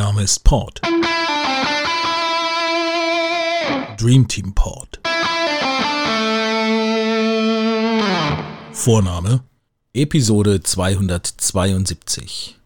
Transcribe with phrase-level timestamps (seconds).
[0.00, 0.80] Name ist Port.
[3.98, 4.98] Dream Team Port.
[8.72, 9.44] Vorname
[9.92, 12.56] Episode 272.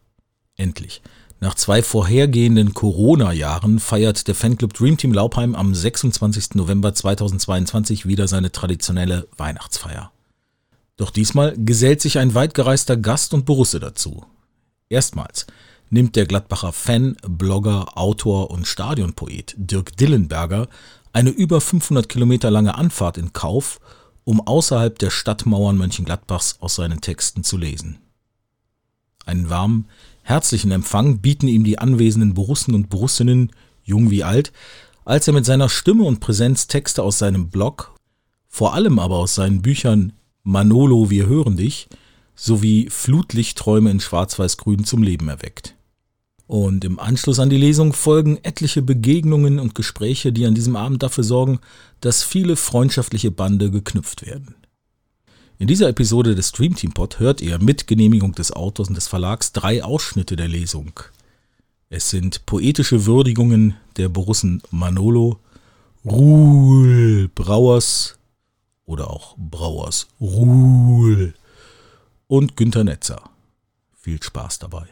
[0.57, 1.02] Endlich.
[1.40, 6.54] Nach zwei vorhergehenden Corona-Jahren feiert der Fanclub Dream Team Laupheim am 26.
[6.54, 10.12] November 2022 wieder seine traditionelle Weihnachtsfeier.
[10.96, 14.25] Doch diesmal gesellt sich ein weit gereister Gast und Borusse dazu.
[14.89, 15.46] Erstmals
[15.94, 20.68] nimmt der Gladbacher Fan, Blogger, Autor und Stadionpoet Dirk Dillenberger
[21.12, 23.79] eine über 500 Kilometer lange Anfahrt in Kauf,
[24.25, 27.98] um außerhalb der Stadtmauern Mönchengladbachs aus seinen Texten zu lesen.
[29.25, 29.86] Einen warmen,
[30.22, 33.53] herzlichen Empfang bieten ihm die anwesenden Borussen und Borussinnen,
[33.84, 34.53] jung wie alt,
[35.05, 37.95] als er mit seiner Stimme und Präsenz Texte aus seinem Blog,
[38.48, 41.89] vor allem aber aus seinen Büchern Manolo, wir hören dich,
[42.34, 45.73] sowie Flutlichtträume in Schwarz-Weiß-Grün zum Leben erweckt.
[46.47, 51.03] Und im Anschluss an die Lesung folgen etliche Begegnungen und Gespräche, die an diesem Abend
[51.03, 51.61] dafür sorgen,
[52.00, 54.55] dass viele freundschaftliche Bande geknüpft werden.
[55.59, 59.09] In dieser Episode des Stream Team Pod hört ihr mit Genehmigung des Autors und des
[59.09, 60.92] Verlags drei Ausschnitte der Lesung.
[61.89, 65.39] Es sind poetische Würdigungen der Borussen Manolo,
[66.05, 68.19] Ruhl Brauers
[68.84, 71.34] oder auch Brauers Ruhl
[72.27, 73.22] und Günter Netzer.
[73.95, 74.87] Viel Spaß dabei.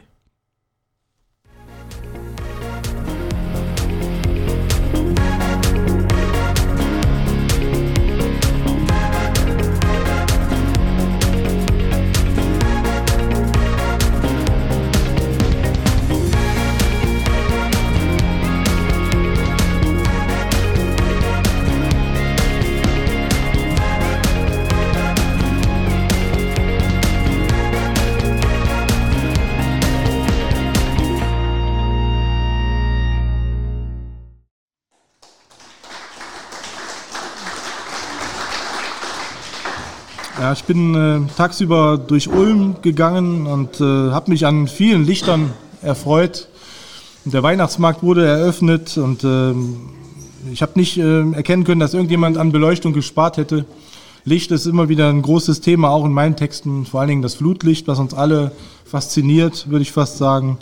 [40.43, 45.53] Ja, ich bin äh, tagsüber durch Ulm gegangen und äh, habe mich an vielen Lichtern
[45.81, 46.49] erfreut.
[47.23, 49.53] Der Weihnachtsmarkt wurde eröffnet und äh,
[50.51, 53.63] ich habe nicht äh, erkennen können, dass irgendjemand an Beleuchtung gespart hätte.
[54.25, 57.35] Licht ist immer wieder ein großes Thema, auch in meinen Texten, vor allen Dingen das
[57.35, 58.51] Flutlicht, was uns alle
[58.83, 60.57] fasziniert, würde ich fast sagen.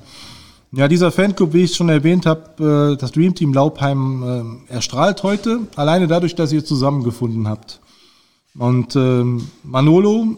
[0.72, 5.24] Ja, dieser Fanclub, wie ich schon erwähnt habe, äh, das Dream Team Laubheim äh, erstrahlt
[5.24, 7.81] heute, alleine dadurch, dass ihr zusammengefunden habt.
[8.58, 10.38] Und ähm, Manolo,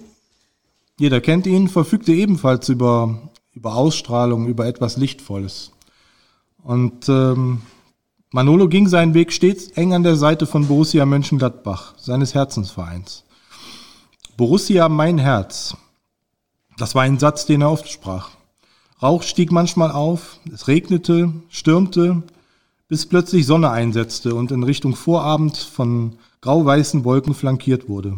[1.00, 5.72] jeder kennt ihn, verfügte ebenfalls über, über Ausstrahlung, über etwas Lichtvolles.
[6.63, 7.62] Und ähm,
[8.31, 13.23] Manolo ging seinen Weg stets eng an der Seite von Borussia Mönchengladbach, seines Herzensvereins.
[14.38, 15.75] Borussia mein Herz.
[16.78, 18.29] Das war ein Satz, den er oft sprach.
[19.02, 22.23] Rauch stieg manchmal auf, es regnete, stürmte,
[22.88, 28.18] bis plötzlich Sonne einsetzte und in Richtung Vorabend von grau-weißen Wolken flankiert wurde.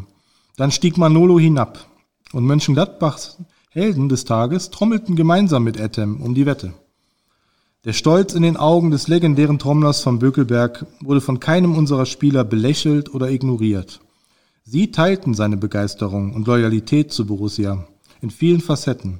[0.57, 1.85] Dann stieg Manolo hinab
[2.33, 3.37] und Mönchengladbachs
[3.69, 6.73] Helden des Tages trommelten gemeinsam mit Ethem um die Wette.
[7.83, 12.43] Der Stolz in den Augen des legendären Trommlers von Bökelberg wurde von keinem unserer Spieler
[12.43, 13.99] belächelt oder ignoriert.
[14.63, 17.85] Sie teilten seine Begeisterung und Loyalität zu Borussia
[18.21, 19.19] in vielen Facetten.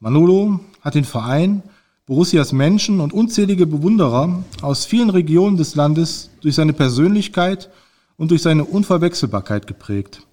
[0.00, 1.62] Manolo hat den Verein,
[2.06, 7.70] Borussias Menschen und unzählige Bewunderer aus vielen Regionen des Landes durch seine Persönlichkeit
[8.16, 10.26] und durch seine Unverwechselbarkeit geprägt.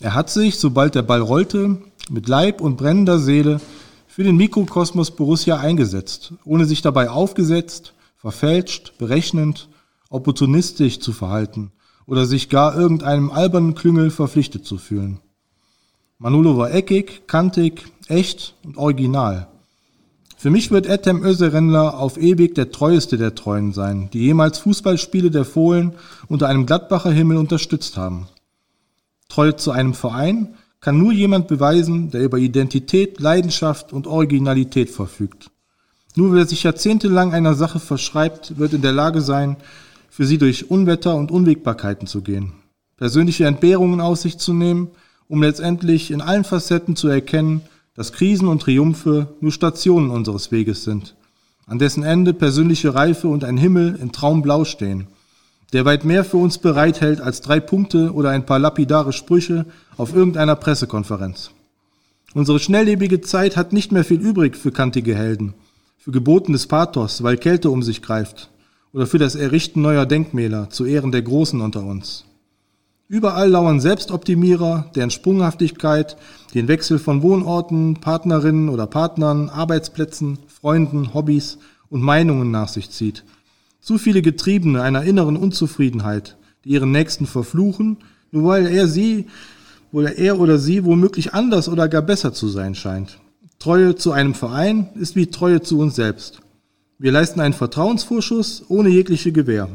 [0.00, 1.78] Er hat sich, sobald der Ball rollte,
[2.10, 3.60] mit Leib und brennender Seele
[4.06, 9.68] für den Mikrokosmos Borussia eingesetzt, ohne sich dabei aufgesetzt, verfälscht, berechnend,
[10.10, 11.72] opportunistisch zu verhalten
[12.06, 15.20] oder sich gar irgendeinem albernen Klüngel verpflichtet zu fühlen.
[16.18, 19.48] Manolo war eckig, kantig, echt und original.
[20.40, 25.32] Für mich wird Ethem Öserendler auf ewig der treueste der Treuen sein, die jemals Fußballspiele
[25.32, 25.94] der Fohlen
[26.28, 28.28] unter einem Gladbacher Himmel unterstützt haben.
[29.28, 35.50] Treu zu einem Verein kann nur jemand beweisen, der über Identität, Leidenschaft und Originalität verfügt.
[36.14, 39.56] Nur wer sich jahrzehntelang einer Sache verschreibt, wird in der Lage sein,
[40.08, 42.52] für sie durch Unwetter und Unwägbarkeiten zu gehen,
[42.96, 44.92] persönliche Entbehrungen auf sich zu nehmen,
[45.26, 47.62] um letztendlich in allen Facetten zu erkennen,
[47.98, 51.16] dass Krisen und Triumphe nur Stationen unseres Weges sind,
[51.66, 55.08] an dessen Ende persönliche Reife und ein Himmel in Traumblau stehen,
[55.72, 59.66] der weit mehr für uns bereithält als drei Punkte oder ein paar lapidare Sprüche
[59.96, 61.50] auf irgendeiner Pressekonferenz.
[62.34, 65.54] Unsere schnelllebige Zeit hat nicht mehr viel übrig für kantige Helden,
[65.98, 68.48] für gebotenes Pathos, weil Kälte um sich greift,
[68.92, 72.26] oder für das Errichten neuer Denkmäler zu Ehren der Großen unter uns.
[73.10, 76.18] Überall lauern Selbstoptimierer, deren Sprunghaftigkeit
[76.52, 81.56] den Wechsel von Wohnorten, Partnerinnen oder Partnern, Arbeitsplätzen, Freunden, Hobbys
[81.88, 83.24] und Meinungen nach sich zieht.
[83.80, 87.96] Zu viele Getriebene einer inneren Unzufriedenheit, die ihren Nächsten verfluchen,
[88.30, 89.24] nur weil er sie,
[89.90, 93.18] weil er oder sie womöglich anders oder gar besser zu sein scheint.
[93.58, 96.40] Treue zu einem Verein ist wie Treue zu uns selbst.
[96.98, 99.70] Wir leisten einen Vertrauensvorschuss ohne jegliche Gewähr.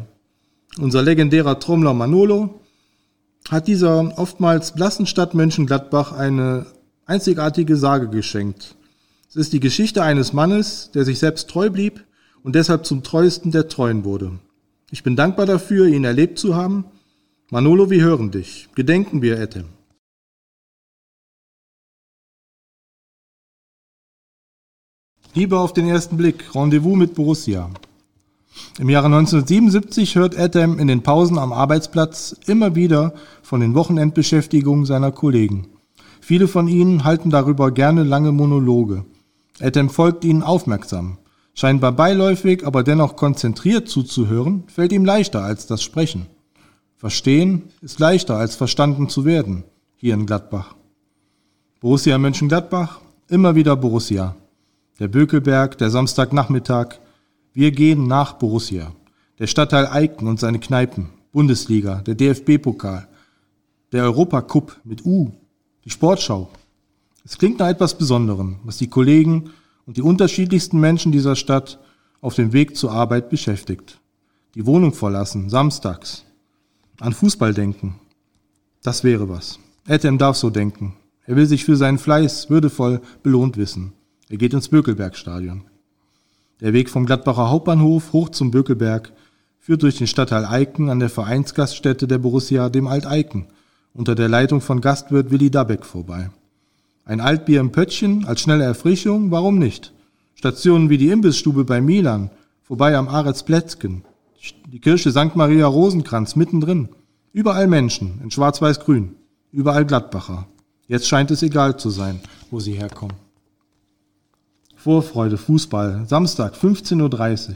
[0.78, 2.60] Unser legendärer Trommler Manolo
[3.50, 6.66] hat dieser oftmals blassen Stadt Mönchengladbach eine
[7.06, 8.76] einzigartige Sage geschenkt.
[9.30, 12.04] Es ist die Geschichte eines Mannes, der sich selbst treu blieb
[12.44, 14.40] und deshalb zum treuesten der Treuen wurde.
[14.92, 16.86] Ich bin dankbar dafür, ihn erlebt zu haben.
[17.50, 18.70] Manolo, wir hören dich.
[18.76, 19.66] Gedenken wir, Ette.
[25.34, 27.72] Liebe auf den ersten Blick, Rendezvous mit Borussia.
[28.80, 34.86] Im Jahre 1977 hört Adam in den Pausen am Arbeitsplatz immer wieder von den Wochenendbeschäftigungen
[34.86, 35.68] seiner Kollegen.
[36.22, 39.06] Viele von ihnen halten darüber gerne lange Monologe.
[39.60, 41.18] Adam folgt ihnen aufmerksam.
[41.54, 46.26] Scheinbar beiläufig, aber dennoch konzentriert zuzuhören, fällt ihm leichter als das Sprechen.
[46.96, 49.64] Verstehen ist leichter als verstanden zu werden,
[49.98, 50.76] hier in Gladbach.
[51.80, 54.36] Borussia Mönchengladbach, immer wieder Borussia.
[55.00, 57.00] Der Bökelberg, der Samstagnachmittag,
[57.54, 58.92] wir gehen nach Borussia.
[59.40, 63.08] Der Stadtteil Eiken und seine Kneipen, Bundesliga, der DFB-Pokal,
[63.92, 65.32] der Europacup mit U,
[65.86, 66.50] die Sportschau.
[67.24, 69.52] Es klingt nach etwas Besonderem, was die Kollegen
[69.86, 71.80] und die unterschiedlichsten Menschen dieser Stadt
[72.22, 74.00] auf dem Weg zur Arbeit beschäftigt.
[74.56, 76.26] Die Wohnung verlassen, samstags.
[77.00, 78.00] An Fußball denken.
[78.82, 79.60] Das wäre was.
[79.88, 80.96] Etem darf so denken.
[81.26, 83.94] Er will sich für seinen Fleiß würdevoll belohnt wissen.
[84.30, 85.66] Er geht ins Bökelbergstadion.
[86.62, 89.12] Der Weg vom Gladbacher Hauptbahnhof hoch zum Bökelberg
[89.60, 93.48] führt durch den Stadtteil Eiken an der Vereinsgaststätte der Borussia, dem Alt-Eiken,
[93.94, 96.30] unter der Leitung von Gastwirt Willi Dabeck vorbei.
[97.06, 99.94] Ein Altbier im Pöttchen als schnelle Erfrischung, warum nicht?
[100.36, 102.30] Stationen wie die Imbissstube bei Milan,
[102.62, 104.04] vorbei am Aretz Plätzken,
[104.72, 105.36] die Kirche St.
[105.36, 106.90] Maria Rosenkranz mittendrin.
[107.32, 109.16] Überall Menschen, in schwarz-weiß-grün.
[109.52, 110.48] Überall Gladbacher.
[110.88, 112.20] Jetzt scheint es egal zu sein,
[112.52, 113.23] wo sie herkommen.
[114.84, 117.56] Vorfreude, Fußball, Samstag, 15.30 Uhr.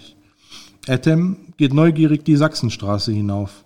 [0.88, 3.66] Etem geht neugierig die Sachsenstraße hinauf.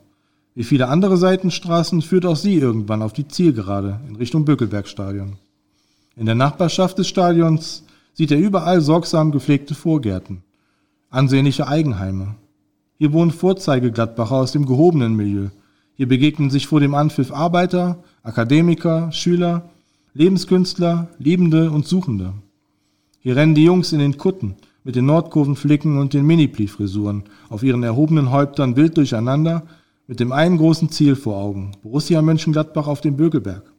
[0.56, 5.34] Wie viele andere Seitenstraßen führt auch sie irgendwann auf die Zielgerade in Richtung Bökelbergstadion.
[6.16, 10.42] In der Nachbarschaft des Stadions sieht er überall sorgsam gepflegte Vorgärten,
[11.12, 12.34] ansehnliche Eigenheime.
[12.98, 15.50] Hier wohnen Vorzeigegladbacher aus dem gehobenen Milieu.
[15.94, 19.70] Hier begegnen sich vor dem Anpfiff Arbeiter, Akademiker, Schüler,
[20.16, 22.34] Lebenskünstler, Liebende und Suchende.
[23.24, 27.84] Hier rennen die Jungs in den Kutten mit den Nordkurvenflicken und den Mini-Pli-Frisuren auf ihren
[27.84, 29.64] erhobenen Häuptern wild durcheinander
[30.08, 31.74] mit dem einen großen Ziel vor Augen.
[31.84, 33.72] Borussia Mönchengladbach auf dem Bökelberg.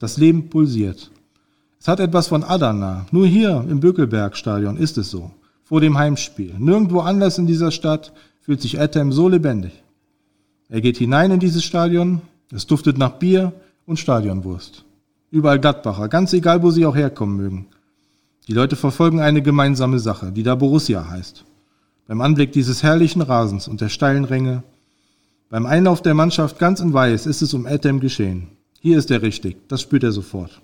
[0.00, 1.12] Das Leben pulsiert.
[1.78, 3.06] Es hat etwas von Adana.
[3.12, 5.30] Nur hier im Bökelbergstadion ist es so.
[5.62, 6.52] Vor dem Heimspiel.
[6.58, 9.84] Nirgendwo anders in dieser Stadt fühlt sich Etem so lebendig.
[10.68, 12.20] Er geht hinein in dieses Stadion.
[12.52, 13.52] Es duftet nach Bier
[13.86, 14.84] und Stadionwurst.
[15.30, 17.66] Überall Gladbacher, ganz egal, wo sie auch herkommen mögen.
[18.48, 21.44] Die Leute verfolgen eine gemeinsame Sache, die da Borussia heißt.
[22.06, 24.62] Beim Anblick dieses herrlichen Rasens und der steilen Ränge,
[25.48, 28.48] beim Einlauf der Mannschaft ganz in Weiß ist es um Etem geschehen.
[28.80, 30.60] Hier ist er richtig, das spürt er sofort.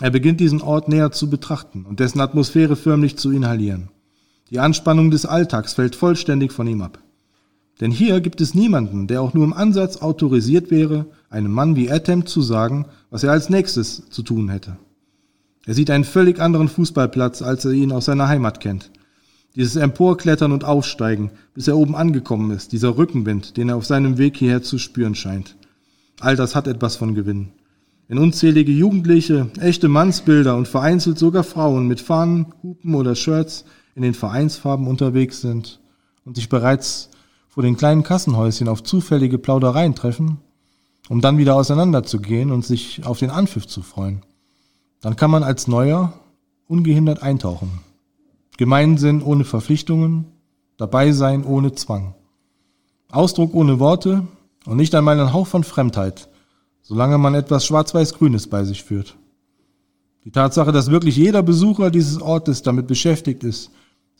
[0.00, 3.88] Er beginnt diesen Ort näher zu betrachten und dessen Atmosphäre förmlich zu inhalieren.
[4.50, 6.98] Die Anspannung des Alltags fällt vollständig von ihm ab.
[7.80, 11.88] Denn hier gibt es niemanden, der auch nur im Ansatz autorisiert wäre, einem Mann wie
[11.88, 14.76] Etem zu sagen, was er als nächstes zu tun hätte.
[15.66, 18.90] Er sieht einen völlig anderen Fußballplatz, als er ihn aus seiner Heimat kennt.
[19.54, 24.18] Dieses Emporklettern und Aufsteigen, bis er oben angekommen ist, dieser Rückenwind, den er auf seinem
[24.18, 25.56] Weg hierher zu spüren scheint.
[26.20, 27.48] All das hat etwas von Gewinn.
[28.08, 34.02] Wenn unzählige Jugendliche, echte Mannsbilder und vereinzelt sogar Frauen mit Fahnen, Hupen oder Shirts in
[34.02, 35.80] den Vereinsfarben unterwegs sind
[36.24, 37.10] und sich bereits
[37.48, 40.38] vor den kleinen Kassenhäuschen auf zufällige Plaudereien treffen,
[41.08, 44.22] um dann wieder auseinanderzugehen und sich auf den Anpfiff zu freuen.
[45.00, 46.12] Dann kann man als Neuer
[46.66, 47.80] ungehindert eintauchen.
[48.56, 50.26] Gemeinsinn ohne Verpflichtungen,
[50.76, 52.14] dabei sein ohne Zwang.
[53.10, 54.26] Ausdruck ohne Worte
[54.66, 56.28] und nicht einmal ein Hauch von Fremdheit,
[56.82, 59.16] solange man etwas Schwarz-Weiß-Grünes bei sich führt.
[60.24, 63.70] Die Tatsache, dass wirklich jeder Besucher dieses Ortes damit beschäftigt ist,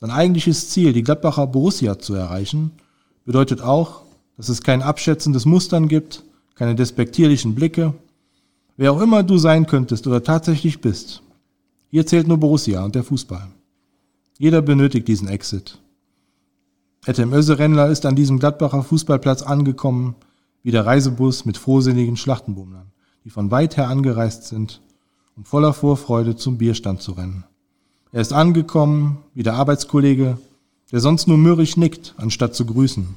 [0.01, 2.71] sein eigentliches Ziel, die Gladbacher Borussia zu erreichen,
[3.25, 4.03] bedeutet auch,
[4.37, 6.23] dass es kein abschätzendes Mustern gibt,
[6.55, 7.95] keine despektierlichen Blicke,
[8.81, 11.21] Wer auch immer du sein könntest oder tatsächlich bist,
[11.91, 13.49] hier zählt nur Borussia und der Fußball.
[14.39, 15.81] Jeder benötigt diesen Exit.
[17.05, 20.15] Etem Öserenler ist an diesem Gladbacher Fußballplatz angekommen,
[20.63, 22.93] wie der Reisebus mit frohsinnigen Schlachtenbummlern,
[23.25, 24.81] die von weit her angereist sind,
[25.37, 27.43] um voller Vorfreude zum Bierstand zu rennen.
[28.13, 30.39] Er ist angekommen, wie der Arbeitskollege,
[30.93, 33.09] der sonst nur mürrisch nickt, anstatt zu grüßen.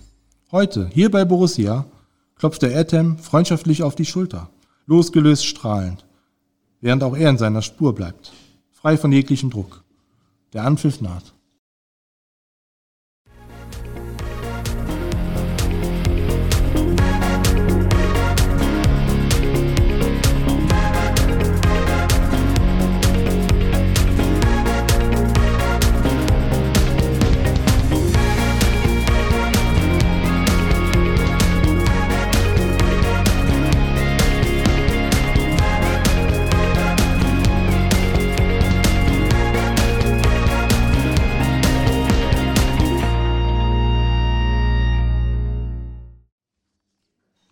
[0.51, 1.85] Heute, hier bei Borussia,
[2.35, 4.49] klopft der Ethem freundschaftlich auf die Schulter,
[4.85, 6.05] losgelöst strahlend,
[6.79, 8.31] während auch er in seiner Spur bleibt,
[8.71, 9.83] frei von jeglichem Druck.
[10.53, 11.33] Der Anpfiff naht.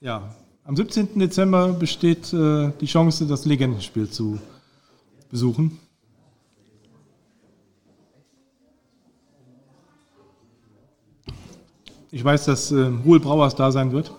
[0.09, 0.23] Ja,
[0.63, 1.19] am 17.
[1.19, 4.39] Dezember besteht äh, die Chance, das Legendenspiel zu
[5.29, 5.77] besuchen.
[12.09, 14.11] Ich weiß, dass äh, Ruhl Brauers da sein wird.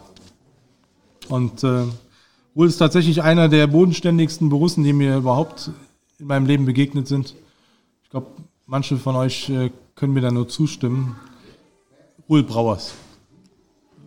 [1.28, 1.86] Und äh,
[2.54, 5.72] Ruhl ist tatsächlich einer der bodenständigsten Borussen, die mir überhaupt
[6.20, 7.34] in meinem Leben begegnet sind.
[8.04, 8.28] Ich glaube,
[8.64, 11.16] manche von euch äh, können mir da nur zustimmen.
[12.28, 12.94] Ruhl Brauers.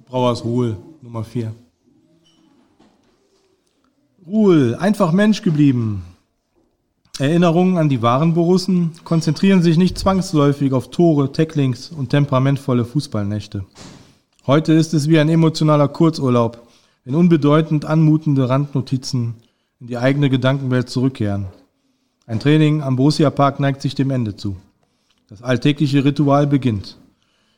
[0.05, 1.53] Brauers Ruhl, Nummer 4.
[4.25, 6.03] Ruhl, einfach Mensch geblieben.
[7.19, 13.65] Erinnerungen an die wahren Borussen konzentrieren sich nicht zwangsläufig auf Tore, Tacklings und temperamentvolle Fußballnächte.
[14.47, 16.65] Heute ist es wie ein emotionaler Kurzurlaub,
[17.03, 19.35] wenn unbedeutend anmutende Randnotizen
[19.81, 21.47] in die eigene Gedankenwelt zurückkehren.
[22.25, 24.55] Ein Training am Borussia Park neigt sich dem Ende zu.
[25.27, 26.97] Das alltägliche Ritual beginnt.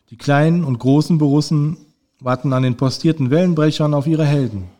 [0.10, 1.78] Die kleinen und großen Borussen
[2.20, 4.75] warten an den postierten Wellenbrechern auf ihre Helden.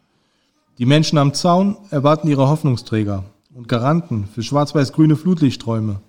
[0.78, 6.02] Die Menschen am Zaun erwarten ihre Hoffnungsträger und Garanten für schwarz-weiß-grüne Flutlichtträume.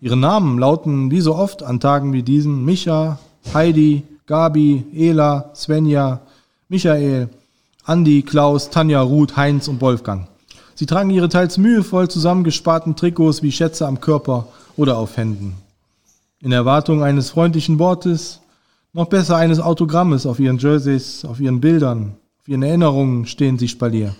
[0.00, 3.18] Ihre Namen lauten wie so oft an Tagen wie diesen Micha,
[3.52, 6.20] Heidi, Gabi, Ela, Svenja,
[6.70, 7.28] Michael,
[7.84, 10.28] Andi, Klaus, Tanja, Ruth, Heinz und Wolfgang.
[10.74, 14.46] Sie tragen ihre teils mühevoll zusammengesparten Trikots wie Schätze am Körper
[14.78, 15.56] oder auf Händen.
[16.40, 18.40] In Erwartung eines freundlichen Wortes,
[18.94, 23.68] noch besser eines Autogrammes auf ihren Jerseys, auf ihren Bildern, auf ihren Erinnerungen stehen sie
[23.68, 24.14] Spalier.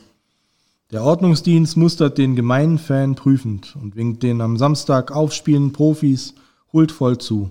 [0.91, 6.35] Der Ordnungsdienst mustert den gemeinen Fan prüfend und winkt den am Samstag aufspielenden Profis
[6.71, 7.50] huldvoll zu.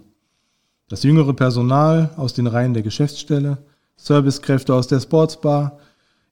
[0.88, 3.58] Das jüngere Personal aus den Reihen der Geschäftsstelle,
[3.98, 5.80] Servicekräfte aus der Sportsbar,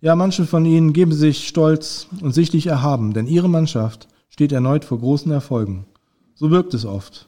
[0.02, 4.86] ja, manche von ihnen geben sich stolz und sichtlich erhaben, denn ihre Mannschaft steht erneut
[4.86, 5.88] vor großen Erfolgen.
[6.36, 7.28] So wirkt es oft.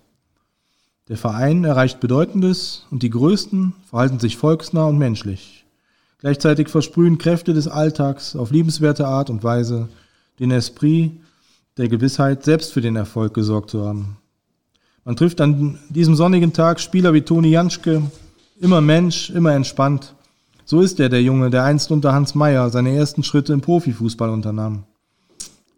[1.07, 5.58] Der Verein erreicht Bedeutendes und die Größten verhalten sich volksnah und menschlich.
[6.19, 9.87] Gleichzeitig versprühen Kräfte des Alltags auf liebenswerte Art und Weise
[10.39, 11.13] den Esprit
[11.77, 14.17] der Gewissheit, selbst für den Erfolg gesorgt zu haben.
[15.05, 18.01] Man trifft an diesem sonnigen Tag Spieler wie Toni Janschke,
[18.59, 20.13] immer Mensch, immer entspannt.
[20.65, 24.29] So ist er, der Junge, der einst unter Hans Meyer seine ersten Schritte im Profifußball
[24.29, 24.83] unternahm.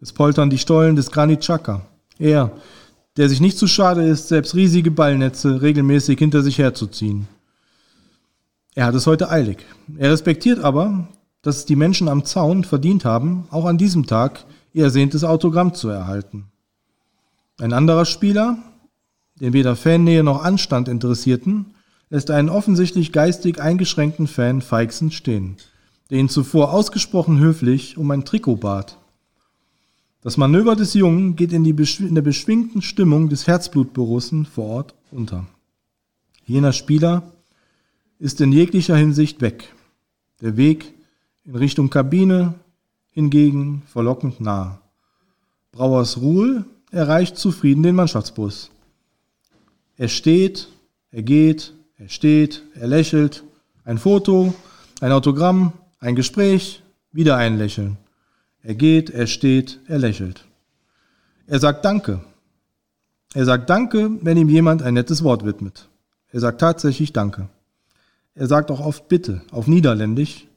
[0.02, 1.86] Es poltern die Stollen des Granit Xhaka.
[2.18, 2.52] Er,
[3.16, 7.28] der sich nicht zu schade ist, selbst riesige Ballnetze regelmäßig hinter sich herzuziehen.
[8.74, 9.66] Er hat es heute eilig.
[9.98, 11.10] Er respektiert aber,
[11.42, 15.90] dass die Menschen am Zaun verdient haben, auch an diesem Tag ihr ersehntes Autogramm zu
[15.90, 16.46] erhalten.
[17.60, 18.58] Ein anderer Spieler,
[19.40, 21.76] den weder Fannähe noch Anstand interessierten,
[22.10, 25.58] lässt einen offensichtlich geistig eingeschränkten Fan feixend stehen,
[26.10, 28.98] der ihn zuvor ausgesprochen höflich um ein Trikot bat.
[30.22, 35.48] Das Manöver des Jungen geht in, in der beschwingten Stimmung des Herzblutborussen vor Ort unter.
[36.46, 37.24] Jener Spieler,
[38.22, 39.74] ist in jeglicher Hinsicht weg.
[40.42, 40.94] Der Weg
[41.44, 42.54] in Richtung Kabine
[43.12, 44.80] hingegen verlockend nah.
[45.72, 48.70] Brauers Ruhl erreicht zufrieden den Mannschaftsbus.
[49.98, 50.68] Er steht,
[51.10, 53.44] er geht, er steht, er lächelt.
[53.86, 54.54] Ein Foto,
[55.00, 57.98] ein Autogramm, ein Gespräch, wieder ein Lächeln.
[58.62, 60.46] Er geht, er steht, er lächelt.
[61.48, 62.22] Er sagt Danke.
[63.34, 65.90] Er sagt Danke, wenn ihm jemand ein nettes Wort widmet.
[66.30, 67.50] Er sagt tatsächlich Danke.
[68.34, 70.48] Er sagt auch oft Bitte auf Niederländisch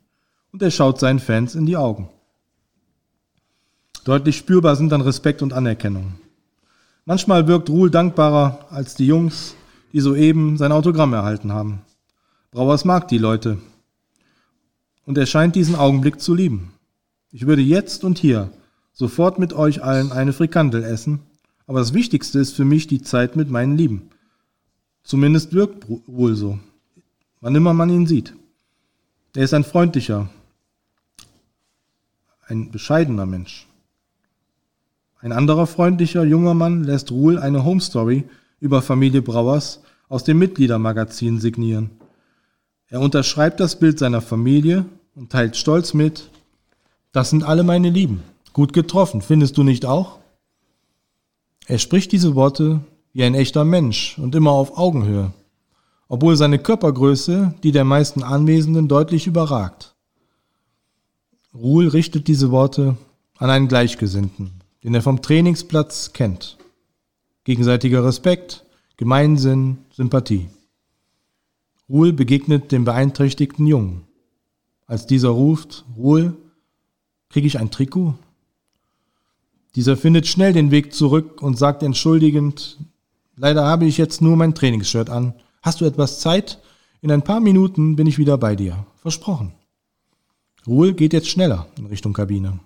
[0.52, 2.09] und er schaut seinen Fans in die Augen.
[4.04, 6.14] Deutlich spürbar sind dann Respekt und Anerkennung.
[7.04, 9.57] Manchmal wirkt Ruhl dankbarer als die Jungs,
[9.93, 11.83] die soeben sein Autogramm erhalten haben.
[12.50, 13.59] Brauers mag die Leute.
[15.04, 16.73] Und er scheint diesen Augenblick zu lieben.
[17.33, 18.50] Ich würde jetzt und hier
[18.93, 21.21] sofort mit euch allen eine Frikandel essen,
[21.66, 24.11] aber das Wichtigste ist für mich die Zeit mit meinen Lieben.
[25.02, 26.59] Zumindest wirkt Ruhl so
[27.44, 28.34] wann immer man ihn sieht.
[29.36, 30.30] Er ist ein freundlicher,
[32.46, 33.68] ein bescheidener Mensch,
[35.20, 38.24] Ein anderer freundlicher junger Mann lässt Ruhl eine Home Story
[38.60, 41.90] über Familie Brauers aus dem Mitgliedermagazin signieren.
[42.88, 46.30] Er unterschreibt das Bild seiner Familie und teilt stolz mit,
[47.12, 48.22] das sind alle meine Lieben.
[48.54, 50.18] Gut getroffen, findest du nicht auch?
[51.66, 52.80] Er spricht diese Worte
[53.12, 55.32] wie ein echter Mensch und immer auf Augenhöhe,
[56.08, 59.94] obwohl seine Körpergröße die der meisten Anwesenden deutlich überragt.
[61.54, 62.96] Ruhl richtet diese Worte
[63.38, 66.56] an einen Gleichgesinnten, den er vom Trainingsplatz kennt.
[67.44, 68.64] Gegenseitiger Respekt,
[68.96, 70.49] Gemeinsinn, Sympathie.
[71.88, 74.02] Ruhl begegnet dem beeinträchtigten Jungen.
[74.87, 76.37] Als dieser ruft, Ruhl,
[77.28, 78.14] kriege ich ein Trikot?
[79.75, 82.78] Dieser findet schnell den Weg zurück und sagt entschuldigend,
[83.37, 85.34] leider habe ich jetzt nur mein Trainingsshirt an.
[85.64, 86.59] Hast du etwas Zeit?
[87.00, 88.85] In ein paar Minuten bin ich wieder bei dir.
[88.97, 89.54] Versprochen.
[90.66, 92.59] Ruhl geht jetzt schneller in Richtung Kabine.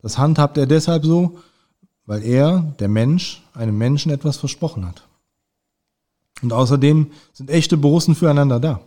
[0.00, 1.40] Das handhabt er deshalb so,
[2.06, 5.02] weil er, der Mensch, einem Menschen etwas versprochen hat.
[6.40, 8.80] Und außerdem sind echte Borussen füreinander da.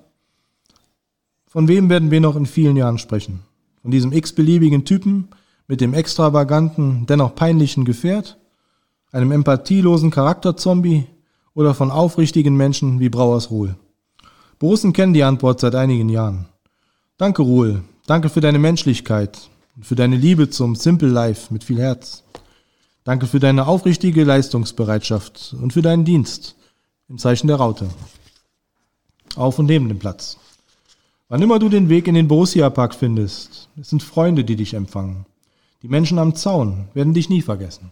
[1.47, 3.41] Von wem werden wir noch in vielen Jahren sprechen?
[3.81, 5.27] Von diesem x-beliebigen Typen
[5.67, 8.37] mit dem extravaganten, dennoch peinlichen Gefährt?
[9.11, 11.07] Einem empathielosen Charakterzombie?
[11.57, 13.77] Oder von aufrichtigen Menschen wie Brauers Ruhl?
[14.59, 16.45] Borussen kennen die Antwort seit einigen Jahren.
[17.17, 17.81] Danke, Ruhl.
[18.05, 22.23] Danke für deine Menschlichkeit und für deine Liebe zum Simple Life mit viel Herz.
[23.03, 26.55] Danke für deine aufrichtige Leistungsbereitschaft und für deinen Dienst
[27.09, 27.89] im Zeichen der Raute.
[29.35, 30.37] Auf und neben dem Platz.
[31.27, 35.25] Wann immer du den Weg in den Borussia-Park findest, es sind Freunde, die dich empfangen.
[35.81, 37.91] Die Menschen am Zaun werden dich nie vergessen.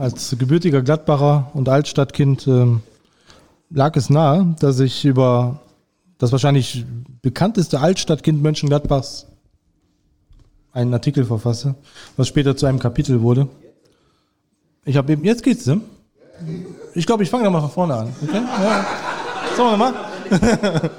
[0.00, 2.66] Als gebürtiger Gladbacher und Altstadtkind äh,
[3.68, 5.60] lag es nahe, dass ich über
[6.16, 6.86] das wahrscheinlich
[7.20, 9.26] bekannteste Altstadtkind Mönchengladbachs
[10.72, 11.74] einen Artikel verfasse,
[12.16, 13.48] was später zu einem Kapitel wurde.
[14.86, 15.82] Ich habe eben, jetzt geht's, ne?
[16.94, 18.08] Ich glaube, ich fange da mal von vorne an.
[18.22, 18.40] Okay?
[18.42, 18.86] Ja.
[19.54, 19.94] Sollen wir mal?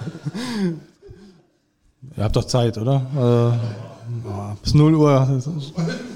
[2.17, 3.57] Ihr habt doch Zeit, oder?
[3.57, 5.41] Äh, bis 0 Uhr.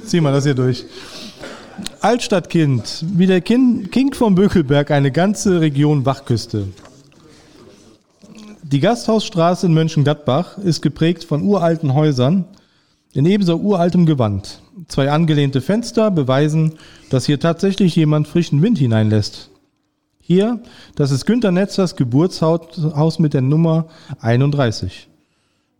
[0.06, 0.86] Zieh mal das hier durch.
[2.02, 6.68] Altstadtkind, wie der King vom Bökelberg eine ganze Region Wachküste.
[8.64, 12.46] Die Gasthausstraße in Mönchengladbach ist geprägt von uralten Häusern
[13.14, 14.62] in ebenso uraltem Gewand.
[14.88, 16.74] Zwei angelehnte Fenster beweisen,
[17.10, 19.50] dass hier tatsächlich jemand frischen Wind hineinlässt.
[20.20, 20.62] Hier,
[20.96, 23.88] das ist Günter Netzers Geburtshaus mit der Nummer
[24.20, 25.08] 31.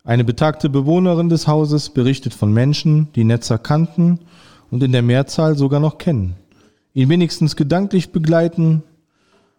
[0.04, 4.20] Eine betagte Bewohnerin des Hauses berichtet von Menschen, die Netzer kannten
[4.70, 6.36] und in der Mehrzahl sogar noch kennen,
[6.94, 8.82] ihn wenigstens gedanklich begleiten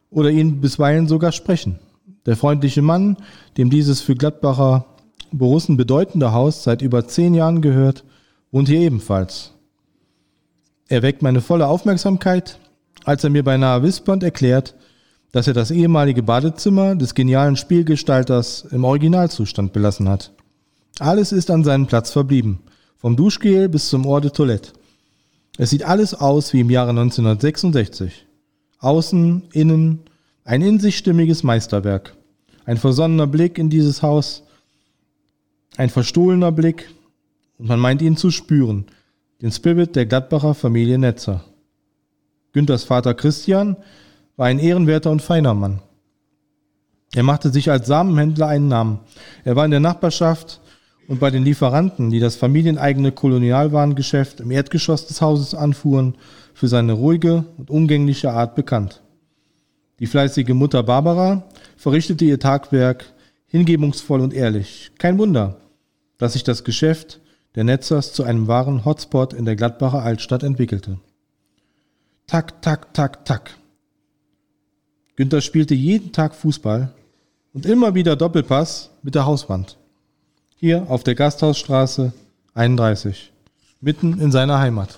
[0.10, 1.80] oder ihn bisweilen sogar sprechen.
[2.26, 3.18] Der freundliche Mann,
[3.58, 4.86] dem dieses für Gladbacher
[5.32, 8.04] Borussen bedeutende Haus seit über zehn Jahren gehört,
[8.52, 9.52] wohnt hier ebenfalls.
[10.88, 12.60] Er weckt meine volle Aufmerksamkeit,
[13.04, 14.76] als er mir beinahe wispernd erklärt,
[15.32, 20.32] dass er das ehemalige Badezimmer des genialen Spielgestalters im Originalzustand belassen hat.
[21.00, 22.60] Alles ist an seinem Platz verblieben,
[22.98, 24.72] vom Duschgel bis zum Ort de Toilette.
[25.58, 28.26] Es sieht alles aus wie im Jahre 1966.
[28.80, 30.02] Außen, innen,
[30.44, 32.16] ein in sich stimmiges Meisterwerk.
[32.66, 34.44] Ein versonnener Blick in dieses Haus,
[35.78, 36.90] ein verstohlener Blick,
[37.58, 38.86] und man meint ihn zu spüren,
[39.42, 41.44] den Spirit der Gladbacher Familie Netzer.
[42.54, 43.78] Günthers Vater Christian
[44.36, 45.82] war ein ehrenwerter und feiner Mann.
[47.14, 49.00] Er machte sich als Samenhändler einen Namen.
[49.44, 50.62] Er war in der Nachbarschaft
[51.08, 56.16] und bei den Lieferanten, die das familieneigene Kolonialwarengeschäft im Erdgeschoss des Hauses anfuhren,
[56.54, 59.02] für seine ruhige und umgängliche Art bekannt.
[60.00, 61.44] Die fleißige Mutter Barbara
[61.76, 63.14] verrichtete ihr Tagwerk
[63.48, 64.92] hingebungsvoll und ehrlich.
[64.98, 65.58] Kein Wunder,
[66.18, 67.20] dass sich das Geschäft
[67.56, 71.00] der Netzers zu einem wahren Hotspot in der Gladbacher Altstadt entwickelte.
[72.28, 73.56] Tak, tak, tak, tak.
[75.16, 76.94] Günther spielte jeden Tag Fußball
[77.54, 79.77] Und immer wieder Doppelpass mit der Hauswand.
[80.60, 82.14] Hier auf der Gasthausstraße
[82.56, 83.32] 31,
[83.80, 84.98] mitten in seiner Heimat.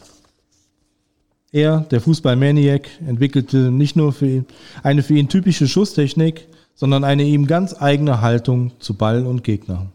[1.52, 4.45] Er, der Fußballmaniac, entwickelte nicht nur für ihn
[4.84, 9.88] eine für ihn typische Schusstechnik, sondern eine ihm ganz eigene Haltung zu Ball und Gegner.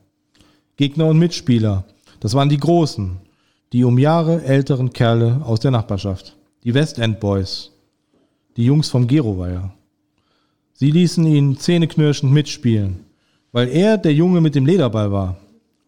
[0.76, 1.84] Gegner und Mitspieler,
[2.20, 3.16] das waren die Großen,
[3.72, 7.70] die um Jahre älteren Kerle aus der Nachbarschaft, die Westend Boys,
[8.58, 9.72] die Jungs vom Geroweier.
[10.74, 13.06] Sie ließen ihn zähneknirschend mitspielen,
[13.50, 15.38] weil er der Junge mit dem Lederball war.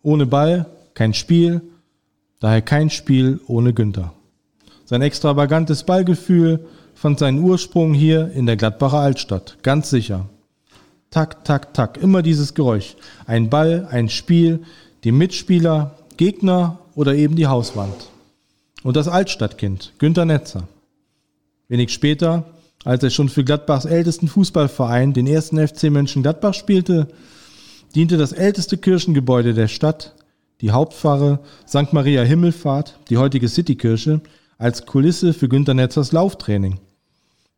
[0.07, 1.63] Ohne Ball kein Spiel,
[2.39, 4.13] daher kein Spiel ohne Günther.
[4.85, 6.65] Sein extravagantes Ballgefühl
[6.95, 10.27] fand seinen Ursprung hier in der Gladbacher Altstadt, ganz sicher.
[11.11, 12.95] Tak, tak, tak, immer dieses Geräusch.
[13.27, 14.61] Ein Ball, ein Spiel,
[15.03, 18.11] die Mitspieler, Gegner oder eben die Hauswand.
[18.85, 20.69] Und das Altstadtkind, Günter Netzer.
[21.67, 22.45] Wenig später,
[22.85, 27.09] als er schon für Gladbachs ältesten Fußballverein, den ersten FC Mönchengladbach, spielte,
[27.97, 30.15] diente das älteste Kirchengebäude der Stadt,
[30.61, 31.93] die Hauptpfarre St.
[31.93, 34.21] Maria Himmelfahrt, die heutige Citykirche,
[34.59, 36.79] als Kulisse für Günter Netzers Lauftraining.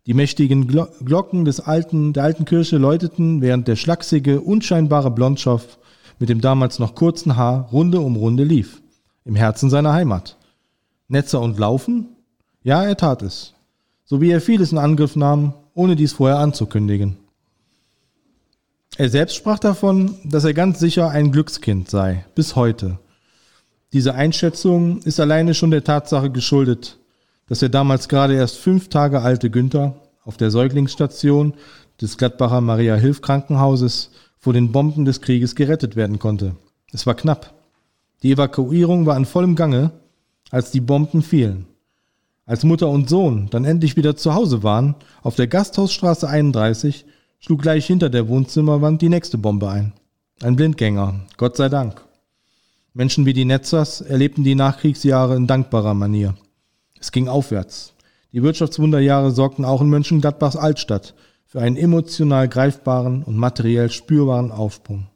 [0.07, 5.77] Die mächtigen Glocken des alten, der alten Kirche läuteten, während der schlachsige, unscheinbare Blondschopf
[6.21, 8.81] mit dem damals noch kurzen Haar Runde um Runde lief,
[9.25, 10.37] im Herzen seiner Heimat.
[11.09, 12.11] Netzer und Laufen?
[12.63, 13.55] Ja, er tat es.
[14.05, 17.17] So wie er vieles in Angriff nahm, ohne dies vorher anzukündigen.
[18.99, 22.99] Er selbst sprach davon, dass er ganz sicher ein Glückskind sei, bis heute.
[23.93, 26.99] Diese Einschätzung ist alleine schon der Tatsache geschuldet,
[27.47, 31.55] dass der damals gerade erst fünf Tage alte Günther auf der Säuglingsstation
[32.01, 36.57] des Gladbacher Maria Hilf Krankenhauses vor den Bomben des Krieges gerettet werden konnte.
[36.93, 37.55] Es war knapp.
[38.25, 39.93] Die Evakuierung war in vollem Gange,
[40.51, 41.67] als die Bomben fielen.
[42.47, 47.05] Als Mutter und Sohn dann endlich wieder zu Hause waren, auf der Gasthausstraße 31,
[47.41, 49.93] schlug gleich hinter der Wohnzimmerwand die nächste Bombe ein.
[50.43, 52.01] Ein Blindgänger, Gott sei Dank.
[52.95, 56.35] Menschen wie die Netzers erlebten die Nachkriegsjahre in dankbarer Manier.
[57.01, 57.95] Es ging aufwärts.
[58.33, 61.15] Die Wirtschaftswunderjahre sorgten auch in Mönchengladbachs Altstadt
[61.47, 65.07] für einen emotional greifbaren und materiell spürbaren Aufsprung.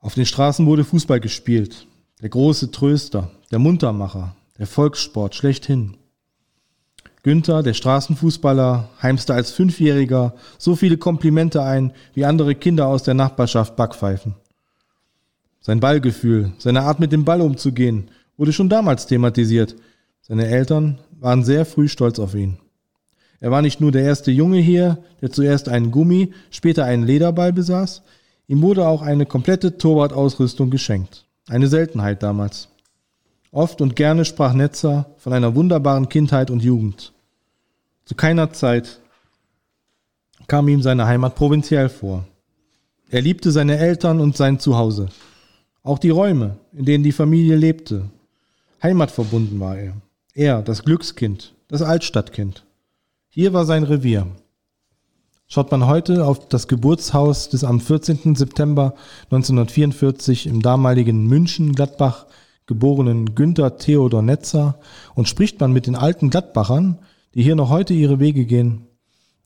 [0.00, 1.86] Auf den Straßen wurde Fußball gespielt.
[2.22, 5.96] Der große Tröster, der Muntermacher, der Volkssport schlechthin.
[7.22, 13.14] Günther, der Straßenfußballer, heimste als Fünfjähriger so viele Komplimente ein, wie andere Kinder aus der
[13.14, 14.36] Nachbarschaft Backpfeifen.
[15.60, 19.76] Sein Ballgefühl, seine Art mit dem Ball umzugehen, wurde schon damals thematisiert.
[20.22, 22.58] Seine Eltern waren sehr früh stolz auf ihn.
[23.40, 27.52] Er war nicht nur der erste Junge hier, der zuerst einen Gummi, später einen Lederball
[27.52, 28.02] besaß,
[28.48, 31.26] ihm wurde auch eine komplette Torwartausrüstung geschenkt.
[31.48, 32.68] Eine Seltenheit damals.
[33.52, 37.12] Oft und gerne sprach Netzer von einer wunderbaren Kindheit und Jugend.
[38.04, 39.00] Zu keiner Zeit
[40.46, 42.24] kam ihm seine Heimat provinziell vor.
[43.08, 45.08] Er liebte seine Eltern und sein Zuhause.
[45.82, 48.08] Auch die Räume, in denen die Familie lebte.
[48.82, 49.94] Heimatverbunden war er.
[50.34, 52.64] Er, das Glückskind, das Altstadtkind.
[53.28, 54.26] Hier war sein Revier.
[55.48, 58.36] Schaut man heute auf das Geburtshaus des am 14.
[58.36, 62.26] September 1944 im damaligen München Gladbach
[62.70, 64.78] geborenen Günther Theodor Netzer
[65.16, 67.00] und spricht man mit den alten Gladbachern,
[67.34, 68.86] die hier noch heute ihre Wege gehen,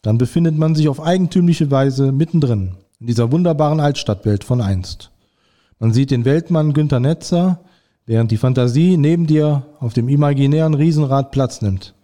[0.02, 5.10] dann befindet man sich auf eigentümliche Weise mittendrin in dieser wunderbaren Altstadtwelt von einst.
[5.78, 7.60] Man sieht den Weltmann Günther Netzer,
[8.04, 11.94] während die Fantasie neben dir auf dem imaginären Riesenrad Platz nimmt.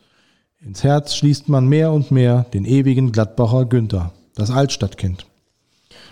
[0.59, 5.27] Ins Herz schließt man mehr und mehr den ewigen Gladbacher Günther, das Altstadtkind.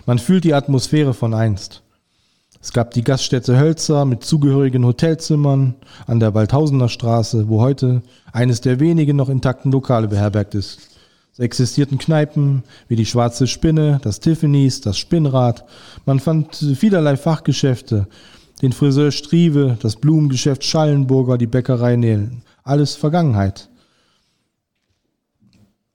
[0.05, 1.81] Man fühlt die Atmosphäre von einst.
[2.61, 5.75] Es gab die Gaststätte Hölzer mit zugehörigen Hotelzimmern
[6.07, 8.01] an der Waldhausener Straße, wo heute
[8.33, 10.89] eines der wenigen noch intakten Lokale beherbergt ist.
[11.31, 15.63] Es existierten Kneipen wie die Schwarze Spinne, das Tiffany's, das Spinnrad.
[16.05, 18.07] Man fand vielerlei Fachgeschäfte,
[18.61, 22.43] den Friseur Strieve, das Blumengeschäft Schallenburger, die Bäckerei Nehlen.
[22.63, 23.69] Alles Vergangenheit.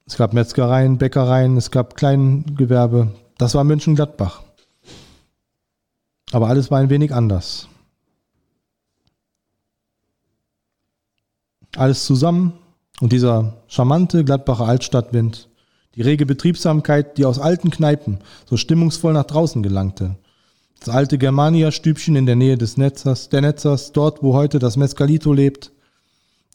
[0.06, 3.10] Es gab Metzgereien, Bäckereien, es gab Kleingewerbe.
[3.36, 4.42] Das war Mönchengladbach.
[6.34, 7.68] Aber alles war ein wenig anders.
[11.76, 12.54] Alles zusammen
[13.00, 15.48] und dieser charmante Gladbacher Altstadtwind,
[15.94, 20.16] die rege Betriebsamkeit, die aus alten Kneipen so stimmungsvoll nach draußen gelangte.
[20.80, 25.32] Das alte Germania-Stübchen in der Nähe des Netzers, der Netzers, dort, wo heute das Mescalito
[25.32, 25.70] lebt.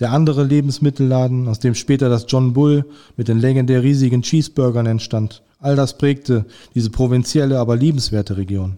[0.01, 2.83] Der andere Lebensmittelladen, aus dem später das John Bull
[3.15, 5.41] mit den legendär riesigen Cheeseburgern entstand.
[5.59, 8.77] All das prägte diese provinzielle, aber liebenswerte Region.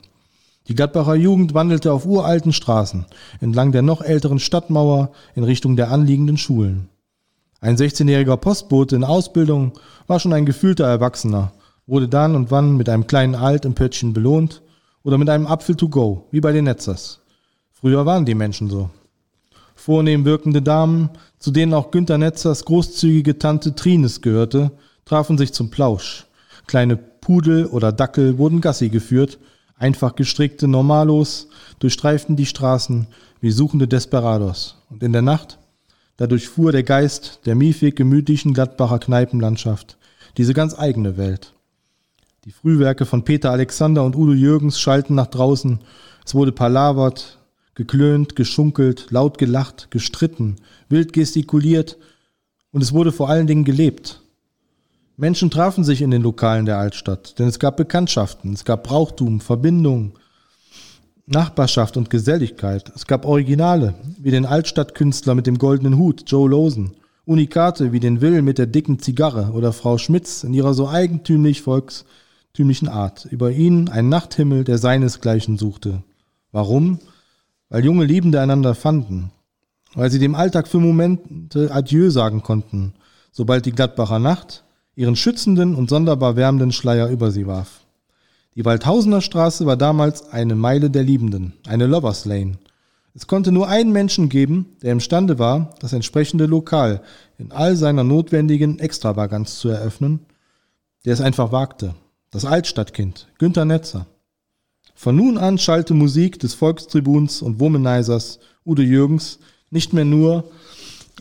[0.71, 3.05] Die Gladbacher Jugend wandelte auf uralten Straßen,
[3.41, 6.87] entlang der noch älteren Stadtmauer in Richtung der anliegenden Schulen.
[7.59, 9.73] Ein 16-jähriger Postbote in Ausbildung
[10.07, 11.51] war schon ein gefühlter Erwachsener,
[11.87, 14.61] wurde dann und wann mit einem kleinen Alt im Pöttchen belohnt
[15.03, 17.19] oder mit einem Apfel to go, wie bei den Netzers.
[17.73, 18.89] Früher waren die Menschen so.
[19.75, 24.71] Vornehm wirkende Damen, zu denen auch Günter Netzers großzügige Tante Trines gehörte,
[25.03, 26.27] trafen sich zum Plausch.
[26.65, 29.37] Kleine Pudel oder Dackel wurden Gassi geführt,
[29.81, 31.47] einfach gestrickte Normalos
[31.79, 33.07] durchstreiften die Straßen
[33.41, 34.77] wie suchende Desperados.
[34.89, 35.57] Und in der Nacht,
[36.17, 39.97] da durchfuhr der Geist der miefig gemütlichen Gladbacher Kneipenlandschaft
[40.37, 41.53] diese ganz eigene Welt.
[42.45, 45.79] Die Frühwerke von Peter Alexander und Udo Jürgens schalten nach draußen.
[46.25, 47.39] Es wurde palavert,
[47.75, 50.57] geklönt, geschunkelt, laut gelacht, gestritten,
[50.89, 51.97] wild gestikuliert
[52.71, 54.21] und es wurde vor allen Dingen gelebt.
[55.21, 59.39] Menschen trafen sich in den Lokalen der Altstadt, denn es gab Bekanntschaften, es gab Brauchtum,
[59.39, 60.13] Verbindung,
[61.27, 62.91] Nachbarschaft und Geselligkeit.
[62.95, 68.19] Es gab Originale, wie den Altstadtkünstler mit dem goldenen Hut, Joe Losen, Unikate wie den
[68.21, 73.25] Will mit der dicken Zigarre oder Frau Schmitz in ihrer so eigentümlich volkstümlichen Art.
[73.25, 76.01] Über ihn ein Nachthimmel, der seinesgleichen suchte.
[76.51, 76.97] Warum?
[77.69, 79.29] Weil junge Liebende einander fanden.
[79.93, 82.95] Weil sie dem Alltag für Momente Adieu sagen konnten,
[83.31, 84.63] sobald die Gladbacher Nacht
[84.95, 87.81] ihren schützenden und sonderbar wärmenden Schleier über sie warf.
[88.55, 92.57] Die Waldhausener Straße war damals eine Meile der Liebenden, eine Lovers Lane.
[93.13, 97.01] Es konnte nur einen Menschen geben, der imstande war, das entsprechende Lokal
[97.37, 100.19] in all seiner notwendigen Extravaganz zu eröffnen,
[101.05, 101.95] der es einfach wagte.
[102.29, 104.05] Das Altstadtkind, Günther Netzer.
[104.95, 110.43] Von nun an schallte Musik des Volkstribuns und Womanizers Udo Jürgens nicht mehr nur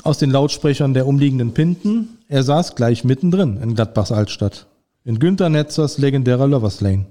[0.02, 4.68] aus den Lautsprechern der umliegenden Pinten, er saß gleich mittendrin in Gladbachs Altstadt,
[5.04, 7.06] in Günter Netzers legendärer Lovers Lane.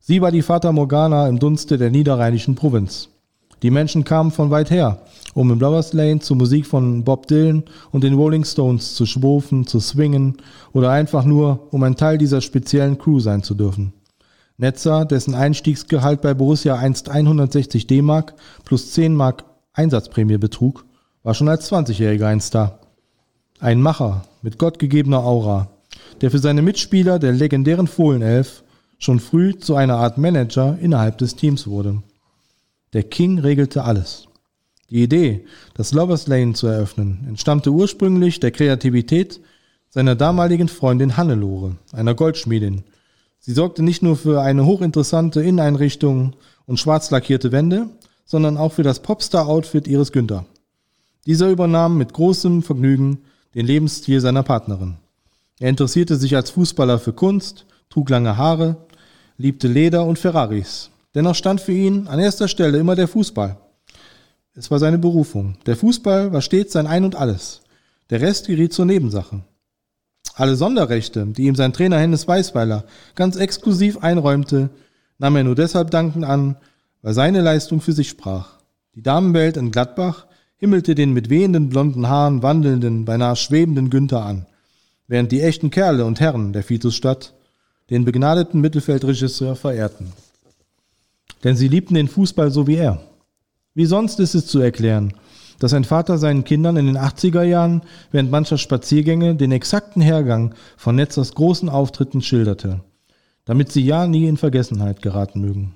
[0.00, 3.10] Sie war die Fata Morgana im Dunste der niederrheinischen Provinz.
[3.62, 5.02] Die Menschen kamen von weit her,
[5.34, 9.68] um im Lovers Lane zur Musik von Bob Dylan und den Rolling Stones zu schwofen,
[9.68, 10.38] zu swingen
[10.72, 13.92] oder einfach nur, um ein Teil dieser speziellen Crew sein zu dürfen.
[14.56, 19.44] Netzer, dessen Einstiegsgehalt bei Borussia einst 160 D-Mark plus 10 Mark
[19.74, 20.84] Einsatzprämie betrug,
[21.22, 22.80] war schon als 20-Jähriger ein Star.
[23.60, 25.70] Ein Macher mit gottgegebener Aura,
[26.20, 28.64] der für seine Mitspieler der legendären Fohlenelf
[28.98, 32.02] schon früh zu einer Art Manager innerhalb des Teams wurde.
[32.94, 34.26] Der King regelte alles.
[34.90, 39.40] Die Idee, das Lovers Lane zu eröffnen, entstammte ursprünglich der Kreativität
[39.88, 42.82] seiner damaligen Freundin Hannelore, einer Goldschmiedin.
[43.38, 46.34] Sie sorgte nicht nur für eine hochinteressante Inneneinrichtung
[46.66, 47.88] und schwarz lackierte Wände,
[48.24, 50.44] sondern auch für das Popstar-Outfit ihres Günther.
[51.26, 53.18] Dieser übernahm mit großem Vergnügen
[53.54, 54.96] den Lebensstil seiner Partnerin.
[55.60, 58.76] Er interessierte sich als Fußballer für Kunst, trug lange Haare,
[59.36, 60.90] liebte Leder und Ferraris.
[61.14, 63.56] Dennoch stand für ihn an erster Stelle immer der Fußball.
[64.54, 65.56] Es war seine Berufung.
[65.66, 67.62] Der Fußball war stets sein Ein und alles.
[68.10, 69.42] Der Rest geriet zur Nebensache.
[70.34, 74.70] Alle Sonderrechte, die ihm sein Trainer Hennes Weißweiler ganz exklusiv einräumte,
[75.18, 76.56] nahm er nur deshalb dankend an,
[77.02, 78.58] weil seine Leistung für sich sprach.
[78.94, 80.26] Die Damenwelt in Gladbach
[80.64, 84.46] himmelte den mit wehenden blonden Haaren wandelnden, beinahe schwebenden Günther an,
[85.08, 87.34] während die echten Kerle und Herren der Vitusstadt
[87.90, 90.14] den begnadeten Mittelfeldregisseur verehrten.
[91.44, 93.02] Denn sie liebten den Fußball so wie er.
[93.74, 95.12] Wie sonst ist es zu erklären,
[95.58, 100.54] dass ein Vater seinen Kindern in den 80er Jahren während mancher Spaziergänge den exakten Hergang
[100.78, 102.80] von Netzers großen Auftritten schilderte,
[103.44, 105.74] damit sie ja nie in Vergessenheit geraten mögen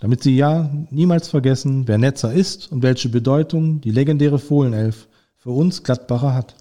[0.00, 5.50] damit Sie ja niemals vergessen, wer Netzer ist und welche Bedeutung die legendäre Fohlenelf für
[5.50, 6.54] uns Gladbacher hat.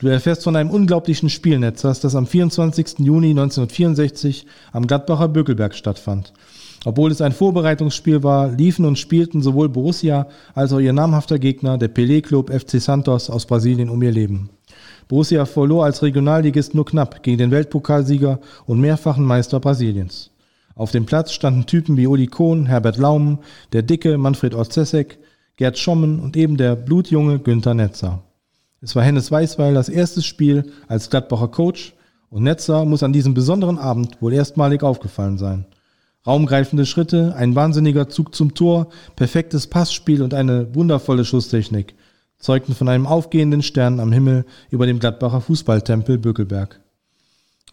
[0.00, 3.00] Du erfährst von einem unglaublichen Spiel Netzers, das am 24.
[3.00, 6.32] Juni 1964 am Gladbacher Bökelberg stattfand.
[6.84, 11.78] Obwohl es ein Vorbereitungsspiel war, liefen und spielten sowohl Borussia als auch ihr namhafter Gegner,
[11.78, 14.50] der Pelé-Club FC Santos aus Brasilien, um ihr Leben.
[15.08, 20.30] Borussia verlor als Regionalligist nur knapp gegen den Weltpokalsieger und mehrfachen Meister Brasiliens.
[20.78, 23.40] Auf dem Platz standen Typen wie Uli Kohn, Herbert Laum,
[23.72, 25.18] der dicke Manfred Orzesek,
[25.56, 28.22] Gerd Schommen und eben der blutjunge Günther Netzer.
[28.80, 31.94] Es war Hennes Weißweil das erste Spiel als Gladbacher Coach
[32.30, 35.66] und Netzer muss an diesem besonderen Abend wohl erstmalig aufgefallen sein.
[36.24, 38.86] Raumgreifende Schritte, ein wahnsinniger Zug zum Tor,
[39.16, 41.96] perfektes Passspiel und eine wundervolle Schusstechnik
[42.38, 46.78] zeugten von einem aufgehenden Stern am Himmel über dem Gladbacher Fußballtempel Bökelberg.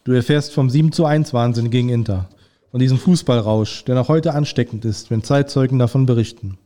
[0.05, 2.29] Du erfährst vom 7 zu 1 Wahnsinn gegen Inter
[2.75, 6.57] von diesem Fußballrausch, der noch heute ansteckend ist, wenn Zeitzeugen davon berichten.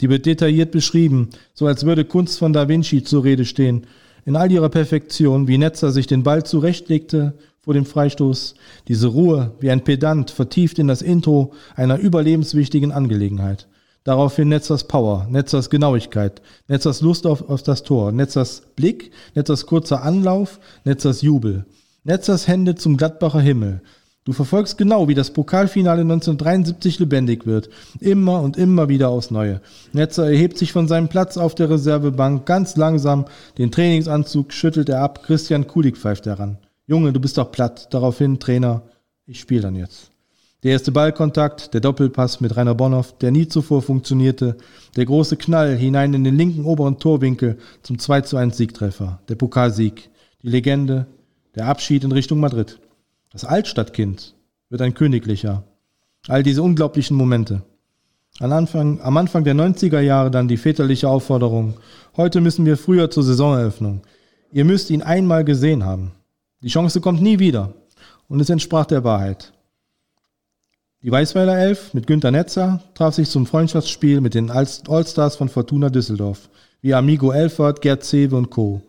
[0.00, 3.86] Die wird detailliert beschrieben, so als würde Kunst von Da Vinci zur Rede stehen,
[4.24, 8.54] in all ihrer Perfektion, wie Netzer sich den Ball zurechtlegte vor dem Freistoß,
[8.88, 13.68] diese Ruhe, wie ein Pedant, vertieft in das Intro einer überlebenswichtigen Angelegenheit.
[14.04, 20.02] Daraufhin Netzers Power, Netzers Genauigkeit, Netzers Lust auf, auf das Tor, Netzers Blick, Netzers kurzer
[20.04, 21.66] Anlauf, Netzers Jubel.
[22.02, 23.82] Netzers Hände zum Gladbacher Himmel.
[24.30, 27.68] Du verfolgst genau, wie das Pokalfinale 1973 lebendig wird.
[27.98, 29.60] Immer und immer wieder aufs Neue.
[29.92, 33.24] Netzer erhebt sich von seinem Platz auf der Reservebank ganz langsam.
[33.58, 35.24] Den Trainingsanzug schüttelt er ab.
[35.24, 36.58] Christian Kulik pfeift heran.
[36.86, 37.92] Junge, du bist doch platt.
[37.92, 38.82] Daraufhin, Trainer,
[39.26, 40.12] ich spiele dann jetzt.
[40.62, 44.58] Der erste Ballkontakt, der Doppelpass mit Rainer Bonhoff, der nie zuvor funktionierte,
[44.94, 49.34] der große Knall hinein in den linken oberen Torwinkel zum 2 zu 1 Siegtreffer, der
[49.34, 50.08] Pokalsieg,
[50.44, 51.08] die Legende,
[51.56, 52.78] der Abschied in Richtung Madrid.
[53.32, 54.34] Das Altstadtkind
[54.70, 55.62] wird ein königlicher.
[56.26, 57.62] All diese unglaublichen Momente.
[58.40, 61.74] Am Anfang, am Anfang der 90er Jahre dann die väterliche Aufforderung.
[62.16, 64.02] Heute müssen wir früher zur Saisoneröffnung.
[64.50, 66.10] Ihr müsst ihn einmal gesehen haben.
[66.62, 67.72] Die Chance kommt nie wieder.
[68.26, 69.52] Und es entsprach der Wahrheit.
[71.02, 75.88] Die Weißweiler Elf mit Günter Netzer traf sich zum Freundschaftsspiel mit den Allstars von Fortuna
[75.88, 76.50] Düsseldorf,
[76.82, 78.82] wie Amigo Elfert, Gerd Zewe und Co.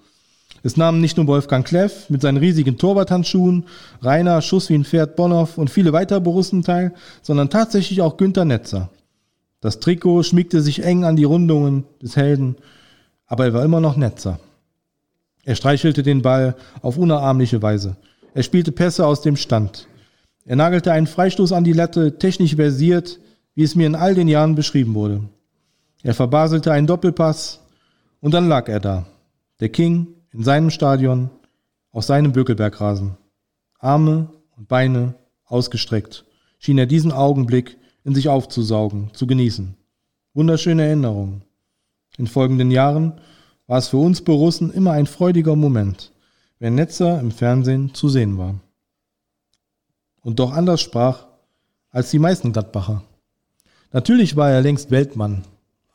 [0.64, 3.66] Es nahmen nicht nur Wolfgang Kleff mit seinen riesigen Torwarthandschuhen,
[4.02, 8.46] Rainer Schuss wie ein Pferd Bonhoff und viele weitere Borussen teil, sondern tatsächlich auch Günter
[8.46, 8.90] Netzer.
[9.60, 12.56] Das Trikot schmiegte sich eng an die Rundungen des Helden,
[13.26, 14.40] aber er war immer noch Netzer.
[15.44, 17.96] Er streichelte den Ball auf unnahahmliche Weise.
[18.34, 19.88] Er spielte Pässe aus dem Stand.
[20.46, 23.20] Er nagelte einen Freistoß an die Latte, technisch versiert,
[23.56, 25.22] wie es mir in all den Jahren beschrieben wurde.
[26.04, 27.60] Er verbaselte einen Doppelpass
[28.22, 29.06] und dann lag er da.
[29.60, 31.30] Der King in seinem Stadion,
[31.92, 33.18] auf seinem Bökelbergrasen.
[33.80, 35.16] Arme und Beine
[35.46, 36.26] ausgestreckt,
[36.60, 39.76] schien er diesen Augenblick in sich aufzusaugen, zu genießen.
[40.34, 41.44] Wunderschöne Erinnerungen.
[42.18, 43.20] In folgenden Jahren
[43.68, 46.12] war es für uns Borussen immer ein freudiger Moment,
[46.60, 48.56] wenn Netzer im Fernsehen zu sehen war
[50.22, 51.28] und doch anders sprach
[51.90, 53.04] als die meisten Gladbacher.
[53.92, 55.44] Natürlich war er längst Weltmann,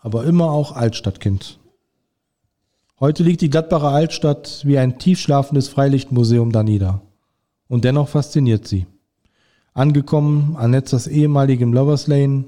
[0.01, 1.59] aber immer auch Altstadtkind.
[2.98, 7.02] Heute liegt die Gladbacher Altstadt wie ein tiefschlafendes Freilichtmuseum da nieder.
[7.68, 8.87] Und dennoch fasziniert sie.
[9.74, 12.44] Angekommen an Netzers ehemaligem Lovers Lane,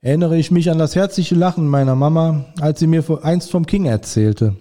[0.00, 3.84] erinnere ich mich an das herzliche Lachen meiner Mama, als sie mir einst vom King
[3.84, 4.56] erzählte.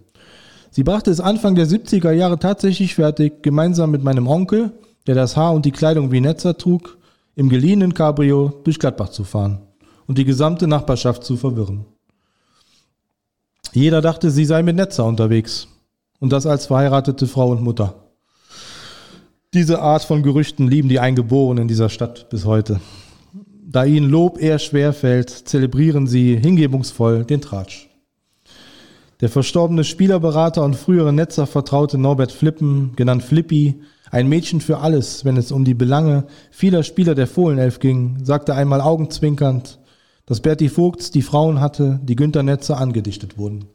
[0.69, 4.73] Sie brachte es Anfang der 70er Jahre tatsächlich fertig, gemeinsam mit meinem Onkel,
[5.07, 6.97] der das Haar und die Kleidung wie Netzer trug,
[7.35, 9.59] im geliehenen Cabrio durch Gladbach zu fahren
[10.07, 11.85] und die gesamte Nachbarschaft zu verwirren.
[13.73, 15.67] Jeder dachte, sie sei mit Netzer unterwegs
[16.19, 17.95] und das als verheiratete Frau und Mutter.
[19.53, 22.79] Diese Art von Gerüchten lieben die Eingeborenen in dieser Stadt bis heute.
[23.71, 27.89] Da ihnen Lob eher schwer fällt, zelebrieren sie hingebungsvoll den Tratsch.
[29.21, 35.37] Der verstorbene Spielerberater und frühere Netzervertraute Norbert Flippen, genannt Flippi, ein Mädchen für alles, wenn
[35.37, 39.79] es um die Belange vieler Spieler der Fohlenelf ging, sagte einmal augenzwinkernd,
[40.29, 43.65] dass Berti Vogts die Frauen hatte, die Günter Netzer angedichtet wurden.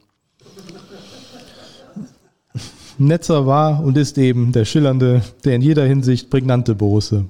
[2.97, 7.25] Netzer war und ist eben der schillernde, der in jeder Hinsicht prägnante Borusse.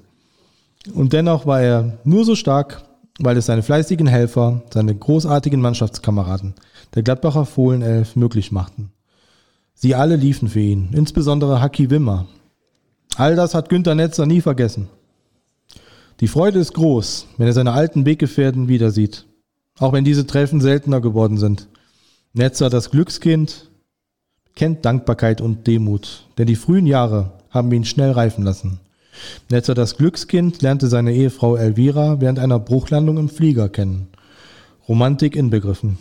[0.93, 2.85] Und dennoch war er nur so stark,
[3.19, 6.53] weil es seine fleißigen Helfer, seine großartigen Mannschaftskameraden,
[6.93, 8.91] der Gladbacher Fohlenelf, möglich machten.
[9.73, 12.27] Sie alle liefen für ihn, insbesondere Haki Wimmer,
[13.17, 14.89] All das hat Günter Netzer nie vergessen.
[16.21, 19.25] Die Freude ist groß, wenn er seine alten Weggefährten wieder sieht,
[19.79, 21.67] auch wenn diese Treffen seltener geworden sind.
[22.31, 23.69] Netzer, das Glückskind,
[24.55, 28.79] kennt Dankbarkeit und Demut, denn die frühen Jahre haben ihn schnell reifen lassen.
[29.49, 34.07] Netzer, das Glückskind, lernte seine Ehefrau Elvira während einer Bruchlandung im Flieger kennen.
[34.87, 35.97] Romantik inbegriffen.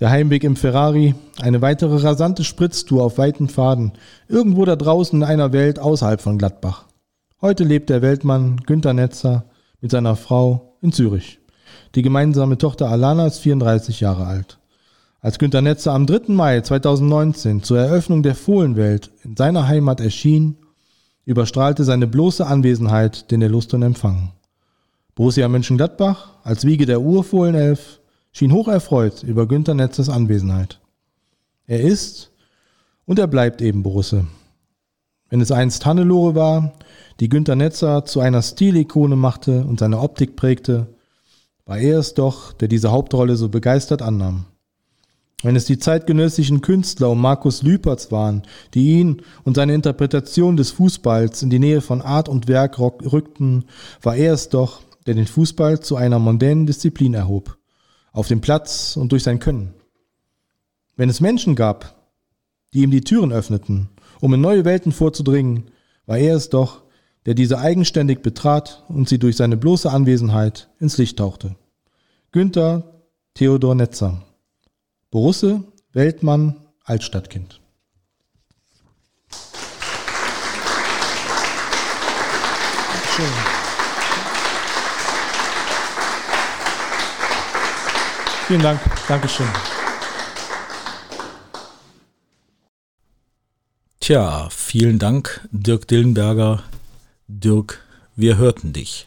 [0.00, 3.92] Der Heimweg im Ferrari, eine weitere rasante Spritztour auf weiten Pfaden,
[4.26, 6.86] irgendwo da draußen in einer Welt außerhalb von Gladbach.
[7.44, 9.46] Heute lebt der Weltmann Günter Netzer
[9.80, 11.40] mit seiner Frau in Zürich.
[11.96, 14.60] Die gemeinsame Tochter Alana ist 34 Jahre alt.
[15.20, 16.32] Als Günter Netzer am 3.
[16.32, 20.56] Mai 2019 zur Eröffnung der Fohlenwelt in seiner Heimat erschien,
[21.24, 24.34] überstrahlte seine bloße Anwesenheit den erlusteren Empfang.
[25.16, 27.98] Borussia Mönchengladbach als Wiege der Urfohlenelf
[28.30, 30.78] schien hocherfreut über Günter Netzes Anwesenheit.
[31.66, 32.30] Er ist
[33.04, 34.26] und er bleibt eben Borusse.
[35.32, 36.74] Wenn es einst Hannelore war,
[37.18, 40.88] die Günter Netzer zu einer Stilikone machte und seine Optik prägte,
[41.64, 44.44] war er es doch, der diese Hauptrolle so begeistert annahm.
[45.42, 48.42] Wenn es die zeitgenössischen Künstler um Markus Lüpertz waren,
[48.74, 53.64] die ihn und seine Interpretation des Fußballs in die Nähe von Art und Werk rückten,
[54.02, 57.56] war er es doch, der den Fußball zu einer mondänen Disziplin erhob
[58.12, 59.72] auf dem Platz und durch sein Können.
[60.94, 61.94] Wenn es Menschen gab,
[62.74, 63.88] die ihm die Türen öffneten,
[64.22, 65.72] um in neue Welten vorzudringen,
[66.06, 66.84] war er es doch,
[67.26, 71.56] der diese eigenständig betrat und sie durch seine bloße Anwesenheit ins Licht tauchte.
[72.30, 73.02] Günther
[73.34, 74.22] Theodor Netzer.
[75.10, 77.60] Borusse, Weltmann, Altstadtkind.
[82.92, 83.26] Dankeschön.
[88.46, 88.80] Vielen Dank.
[89.08, 89.81] Dankeschön.
[94.02, 96.64] Tja, vielen Dank, Dirk Dillenberger.
[97.28, 97.86] Dirk,
[98.16, 99.06] wir hörten dich.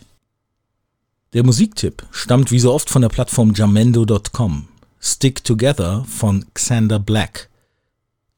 [1.34, 4.70] Der Musiktipp stammt wie so oft von der Plattform jamendo.com.
[5.02, 7.50] Stick Together von Xander Black.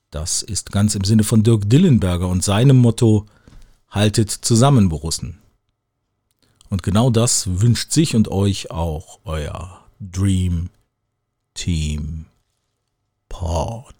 [0.10, 3.28] Das ist ganz im Sinne von Dirk Dillenberger und seinem Motto
[3.91, 5.38] Haltet zusammen, Borussen.
[6.70, 10.72] Und genau das wünscht sich und euch auch euer Dream
[11.53, 12.26] Team
[13.30, 13.93] Pod.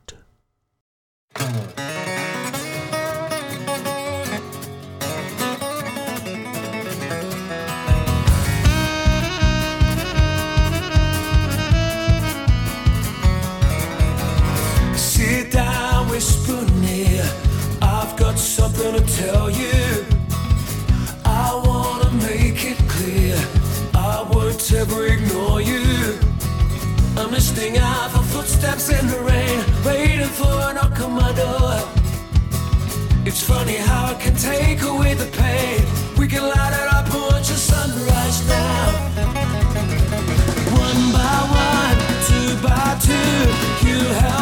[18.78, 20.06] gonna tell you.
[21.26, 23.36] I wanna make it clear.
[23.96, 26.20] I won't ever ignore you.
[27.18, 31.74] I'm listening out for footsteps in the rain, waiting for a knock on my door.
[33.26, 35.82] It's funny how I can take away the pain.
[36.18, 38.86] We can light it up and watch the sunrise now.
[40.86, 41.98] One by one,
[42.30, 44.37] two by two, you have.